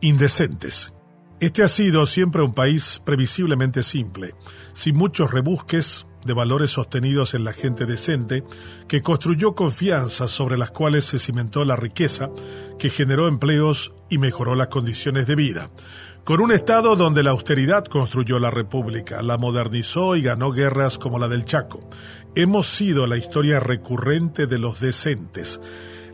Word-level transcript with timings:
indecentes. 0.00 0.92
Este 1.40 1.62
ha 1.62 1.68
sido 1.68 2.04
siempre 2.06 2.42
un 2.42 2.52
país 2.52 3.00
previsiblemente 3.04 3.82
simple, 3.82 4.34
sin 4.74 4.96
muchos 4.96 5.30
rebusques 5.30 6.06
de 6.24 6.34
valores 6.34 6.72
sostenidos 6.72 7.32
en 7.32 7.44
la 7.44 7.52
gente 7.52 7.86
decente, 7.86 8.44
que 8.88 9.00
construyó 9.00 9.54
confianzas 9.54 10.30
sobre 10.30 10.58
las 10.58 10.70
cuales 10.70 11.06
se 11.06 11.18
cimentó 11.18 11.64
la 11.64 11.76
riqueza, 11.76 12.30
que 12.78 12.90
generó 12.90 13.26
empleos 13.26 13.94
y 14.10 14.18
mejoró 14.18 14.54
las 14.54 14.68
condiciones 14.68 15.26
de 15.26 15.34
vida. 15.34 15.70
Con 16.24 16.40
un 16.40 16.52
Estado 16.52 16.96
donde 16.96 17.22
la 17.22 17.30
austeridad 17.30 17.86
construyó 17.86 18.38
la 18.38 18.50
República, 18.50 19.22
la 19.22 19.38
modernizó 19.38 20.16
y 20.16 20.22
ganó 20.22 20.52
guerras 20.52 20.98
como 20.98 21.18
la 21.18 21.28
del 21.28 21.46
Chaco. 21.46 21.88
Hemos 22.34 22.68
sido 22.68 23.06
la 23.06 23.16
historia 23.16 23.58
recurrente 23.58 24.46
de 24.46 24.58
los 24.58 24.80
decentes. 24.80 25.60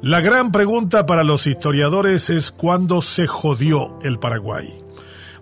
La 0.03 0.21
gran 0.21 0.53
pregunta 0.53 1.07
para 1.07 1.25
los 1.25 1.47
historiadores 1.47 2.29
es 2.29 2.51
cuándo 2.51 3.01
se 3.01 3.27
jodió 3.27 3.99
el 4.03 4.19
Paraguay. 4.19 4.83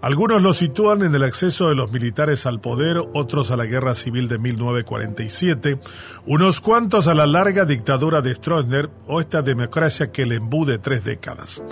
Algunos 0.01 0.43
lo 0.43 0.55
sitúan 0.55 1.03
en 1.03 1.15
el 1.15 1.25
acceso 1.25 1.69
de 1.69 1.75
los 1.75 1.91
militares 1.91 2.47
al 2.47 2.61
poder, 2.61 3.03
otros 3.15 3.51
a 3.51 3.57
la 3.57 3.65
guerra 3.65 3.95
civil 3.95 4.29
de 4.29 4.39
1947, 4.39 5.81
unos 6.27 6.61
cuantos 6.61 7.09
a 7.09 7.15
la 7.15 7.27
larga 7.27 7.65
dictadura 7.65 8.21
de 8.21 8.35
Stroessner 8.35 8.91
o 9.09 9.21
esta 9.21 9.43
democracia 9.43 10.13
que 10.13 10.27
le 10.27 10.37
embude 10.37 10.79
tres 10.79 11.05
décadas. 11.05 11.63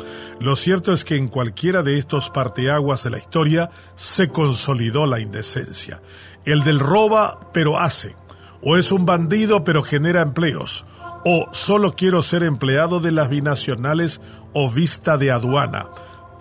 Lo 0.40 0.56
cierto 0.56 0.92
es 0.92 1.04
que 1.04 1.16
en 1.16 1.28
cualquiera 1.28 1.82
de 1.82 1.98
estos 1.98 2.30
parteaguas 2.30 3.04
de 3.04 3.10
la 3.10 3.18
historia 3.18 3.70
se 3.96 4.30
consolidó 4.30 5.06
la 5.06 5.20
indecencia. 5.20 6.00
El 6.44 6.64
del 6.64 6.80
roba 6.80 7.38
pero 7.52 7.78
hace, 7.78 8.16
o 8.62 8.76
es 8.76 8.92
un 8.92 9.06
bandido 9.06 9.62
pero 9.62 9.82
genera 9.82 10.22
empleos, 10.22 10.86
o 11.24 11.48
solo 11.52 11.94
quiero 11.94 12.22
ser 12.22 12.42
empleado 12.42 13.00
de 13.00 13.12
las 13.12 13.28
binacionales 13.28 14.20
o 14.52 14.70
vista 14.70 15.16
de 15.18 15.30
aduana 15.30 15.88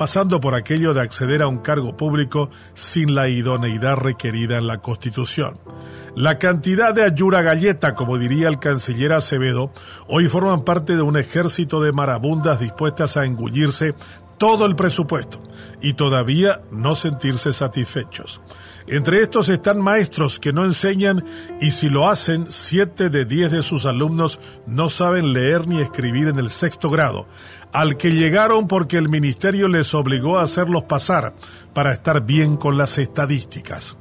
pasando 0.02 0.40
por 0.40 0.56
aquello 0.56 0.96
de 0.96 1.02
acceder 1.02 1.44
a 1.44 1.48
un 1.48 1.60
cargo 1.60 1.96
público 1.96 2.50
sin 2.74 3.14
la 3.14 3.28
idoneidad 3.28 3.98
requerida 3.98 4.58
en 4.58 4.66
la 4.66 4.80
Constitución. 4.80 5.60
La 6.16 6.40
cantidad 6.40 6.92
de 6.92 7.04
ayura 7.04 7.44
galleta, 7.44 7.94
como 7.94 8.18
diría 8.18 8.48
el 8.48 8.58
canciller 8.58 9.14
Acevedo, 9.14 9.72
hoy 10.08 10.28
forman 10.28 10.62
parte 10.62 10.96
de 10.96 11.04
un 11.04 11.18
ejército 11.18 11.82
de 11.82 11.92
marabundas 11.92 12.60
dispuestas 12.60 13.16
a 13.16 13.26
engullirse 13.26 13.94
todo 14.40 14.66
el 14.66 14.76
presupuesto 14.76 15.41
y 15.82 15.94
todavía 15.94 16.62
no 16.72 16.96
sentirse 16.96 17.54
satisfechos. 17.54 18.42
Entre 18.88 19.22
estos 19.22 19.50
están 19.50 19.80
maestros 19.80 20.40
que 20.40 20.54
no 20.54 20.66
enseñan 20.66 21.24
y 21.60 21.72
si 21.72 21.90
lo 21.90 22.10
hacen, 22.10 22.48
siete 22.50 23.10
de 23.10 23.26
diez 23.26 23.52
de 23.52 23.64
sus 23.64 23.86
alumnos 23.86 24.40
no 24.66 24.90
saben 24.90 25.34
leer 25.34 25.68
ni 25.68 25.80
escribir 25.80 26.28
en 26.28 26.40
el 26.40 26.50
sexto 26.50 26.90
grado, 26.90 27.28
al 27.72 27.96
que 27.98 28.12
llegaron 28.12 28.68
porque 28.68 28.98
el 28.98 29.08
ministerio 29.08 29.68
les 29.68 29.94
obligó 29.94 30.40
a 30.40 30.44
hacerlos 30.44 30.84
pasar 30.84 31.36
para 31.74 31.92
estar 31.92 32.26
bien 32.26 32.58
con 32.58 32.78
las 32.78 32.98
estadísticas. 32.98 33.98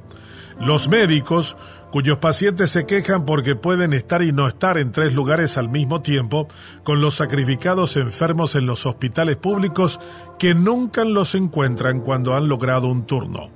Los 0.59 0.89
médicos, 0.89 1.57
cuyos 1.91 2.17
pacientes 2.17 2.71
se 2.71 2.85
quejan 2.85 3.25
porque 3.25 3.55
pueden 3.55 3.93
estar 3.93 4.23
y 4.23 4.31
no 4.31 4.47
estar 4.47 4.77
en 4.77 4.91
tres 4.91 5.13
lugares 5.13 5.57
al 5.57 5.69
mismo 5.69 6.01
tiempo, 6.01 6.47
con 6.83 7.01
los 7.01 7.15
sacrificados 7.15 7.97
enfermos 7.97 8.55
en 8.55 8.65
los 8.65 8.85
hospitales 8.85 9.35
públicos 9.35 9.99
que 10.39 10.55
nunca 10.55 11.03
los 11.03 11.35
encuentran 11.35 11.99
cuando 11.99 12.35
han 12.35 12.47
logrado 12.47 12.87
un 12.87 13.05
turno. 13.05 13.51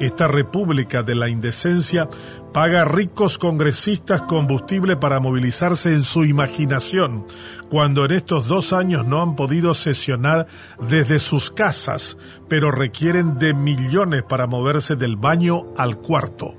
Esta 0.00 0.28
república 0.28 1.02
de 1.02 1.14
la 1.14 1.28
indecencia 1.28 2.08
paga 2.54 2.82
a 2.82 2.84
ricos 2.86 3.36
congresistas 3.36 4.22
combustible 4.22 4.96
para 4.96 5.20
movilizarse 5.20 5.92
en 5.92 6.04
su 6.04 6.24
imaginación, 6.24 7.26
cuando 7.68 8.06
en 8.06 8.12
estos 8.12 8.48
dos 8.48 8.72
años 8.72 9.06
no 9.06 9.20
han 9.20 9.36
podido 9.36 9.74
sesionar 9.74 10.46
desde 10.80 11.18
sus 11.18 11.50
casas, 11.50 12.16
pero 12.48 12.70
requieren 12.70 13.38
de 13.38 13.52
millones 13.52 14.22
para 14.22 14.46
moverse 14.46 14.96
del 14.96 15.16
baño 15.16 15.66
al 15.76 15.98
cuarto. 15.98 16.56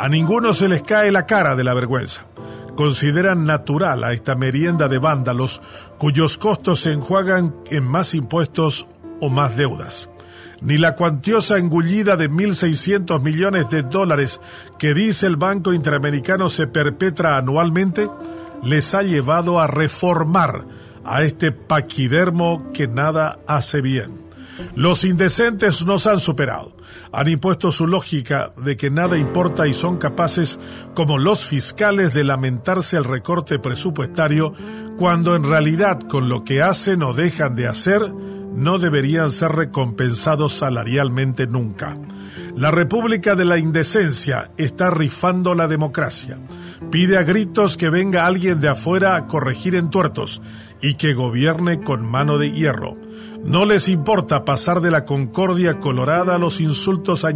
A 0.00 0.08
ninguno 0.08 0.54
se 0.54 0.66
les 0.66 0.82
cae 0.82 1.12
la 1.12 1.26
cara 1.26 1.54
de 1.54 1.62
la 1.62 1.74
vergüenza. 1.74 2.26
Consideran 2.74 3.44
natural 3.44 4.02
a 4.02 4.14
esta 4.14 4.34
merienda 4.34 4.88
de 4.88 4.98
vándalos 4.98 5.60
cuyos 5.98 6.38
costos 6.38 6.80
se 6.80 6.92
enjuagan 6.92 7.54
en 7.70 7.84
más 7.84 8.14
impuestos 8.14 8.88
o 9.20 9.28
más 9.28 9.56
deudas 9.56 10.08
ni 10.60 10.76
la 10.76 10.94
cuantiosa 10.94 11.58
engullida 11.58 12.16
de 12.16 12.30
1.600 12.30 13.20
millones 13.22 13.70
de 13.70 13.82
dólares 13.82 14.40
que 14.78 14.94
dice 14.94 15.26
el 15.26 15.36
Banco 15.36 15.72
Interamericano 15.72 16.50
se 16.50 16.66
perpetra 16.66 17.38
anualmente, 17.38 18.08
les 18.62 18.94
ha 18.94 19.02
llevado 19.02 19.58
a 19.58 19.66
reformar 19.66 20.66
a 21.04 21.22
este 21.22 21.50
paquidermo 21.52 22.70
que 22.72 22.88
nada 22.88 23.38
hace 23.46 23.80
bien. 23.80 24.20
Los 24.76 25.04
indecentes 25.04 25.84
nos 25.86 26.06
han 26.06 26.20
superado. 26.20 26.76
Han 27.12 27.28
impuesto 27.28 27.72
su 27.72 27.86
lógica 27.86 28.52
de 28.56 28.76
que 28.76 28.90
nada 28.90 29.18
importa 29.18 29.66
y 29.66 29.74
son 29.74 29.98
capaces, 29.98 30.58
como 30.94 31.18
los 31.18 31.44
fiscales, 31.44 32.14
de 32.14 32.24
lamentarse 32.24 32.96
el 32.96 33.04
recorte 33.04 33.58
presupuestario, 33.58 34.52
cuando 34.96 35.34
en 35.34 35.44
realidad 35.44 36.00
con 36.00 36.28
lo 36.28 36.44
que 36.44 36.62
hacen 36.62 37.02
o 37.02 37.12
dejan 37.12 37.54
de 37.54 37.66
hacer, 37.66 38.02
no 38.52 38.78
deberían 38.78 39.30
ser 39.30 39.52
recompensados 39.52 40.54
salarialmente 40.54 41.46
nunca. 41.46 41.96
La 42.56 42.70
República 42.70 43.34
de 43.34 43.44
la 43.44 43.58
Indecencia 43.58 44.50
está 44.56 44.90
rifando 44.90 45.54
la 45.54 45.68
democracia. 45.68 46.38
Pide 46.90 47.16
a 47.16 47.22
gritos 47.22 47.76
que 47.76 47.90
venga 47.90 48.26
alguien 48.26 48.60
de 48.60 48.68
afuera 48.68 49.14
a 49.14 49.26
corregir 49.26 49.74
entuertos 49.74 50.42
y 50.82 50.94
que 50.94 51.14
gobierne 51.14 51.80
con 51.80 52.08
mano 52.08 52.38
de 52.38 52.52
hierro. 52.52 52.96
No 53.44 53.64
les 53.64 53.88
importa 53.88 54.44
pasar 54.44 54.80
de 54.80 54.90
la 54.90 55.04
concordia 55.04 55.78
colorada 55.78 56.34
a 56.34 56.38
los 56.38 56.60
insultos 56.60 57.24
a 57.24 57.32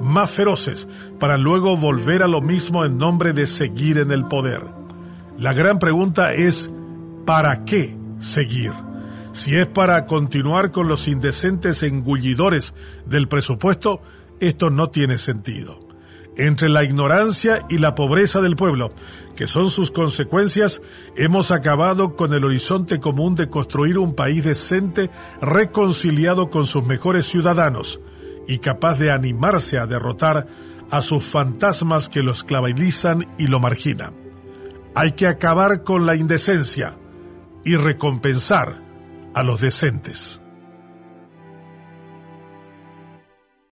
más 0.00 0.30
feroces, 0.30 0.86
para 1.18 1.36
luego 1.36 1.76
volver 1.76 2.22
a 2.22 2.28
lo 2.28 2.40
mismo 2.40 2.84
en 2.84 2.98
nombre 2.98 3.32
de 3.32 3.46
seguir 3.46 3.98
en 3.98 4.12
el 4.12 4.26
poder. 4.26 4.62
La 5.38 5.52
gran 5.52 5.78
pregunta 5.78 6.34
es, 6.34 6.70
¿para 7.26 7.64
qué 7.64 7.96
seguir? 8.20 8.72
Si 9.32 9.56
es 9.56 9.66
para 9.66 10.06
continuar 10.06 10.70
con 10.70 10.88
los 10.88 11.08
indecentes 11.08 11.82
engullidores 11.82 12.74
del 13.06 13.28
presupuesto, 13.28 14.00
esto 14.40 14.70
no 14.70 14.90
tiene 14.90 15.18
sentido. 15.18 15.87
Entre 16.38 16.68
la 16.68 16.84
ignorancia 16.84 17.66
y 17.68 17.78
la 17.78 17.96
pobreza 17.96 18.40
del 18.40 18.54
pueblo, 18.54 18.92
que 19.36 19.48
son 19.48 19.70
sus 19.70 19.90
consecuencias, 19.90 20.80
hemos 21.16 21.50
acabado 21.50 22.14
con 22.14 22.32
el 22.32 22.44
horizonte 22.44 23.00
común 23.00 23.34
de 23.34 23.50
construir 23.50 23.98
un 23.98 24.14
país 24.14 24.44
decente, 24.44 25.10
reconciliado 25.40 26.48
con 26.48 26.64
sus 26.64 26.86
mejores 26.86 27.26
ciudadanos 27.26 27.98
y 28.46 28.60
capaz 28.60 29.00
de 29.00 29.10
animarse 29.10 29.78
a 29.78 29.86
derrotar 29.86 30.46
a 30.92 31.02
sus 31.02 31.24
fantasmas 31.24 32.08
que 32.08 32.22
lo 32.22 32.30
esclavizan 32.30 33.26
y 33.36 33.48
lo 33.48 33.58
marginan. 33.58 34.14
Hay 34.94 35.12
que 35.12 35.26
acabar 35.26 35.82
con 35.82 36.06
la 36.06 36.14
indecencia 36.14 36.98
y 37.64 37.74
recompensar 37.74 38.80
a 39.34 39.42
los 39.42 39.60
decentes. 39.60 40.40